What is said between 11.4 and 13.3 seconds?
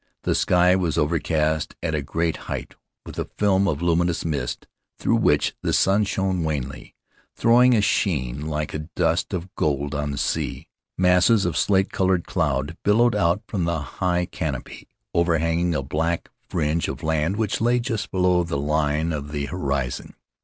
of slate colored cloud billowed